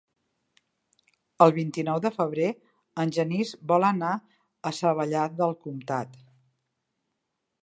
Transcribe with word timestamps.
El 1.45 1.53
vint-i-nou 1.57 1.99
de 2.07 2.11
febrer 2.15 2.49
en 3.05 3.15
Genís 3.19 3.53
vol 3.75 3.89
anar 3.93 4.17
a 4.71 4.75
Savallà 4.81 5.31
del 5.43 5.59
Comtat. 5.69 6.23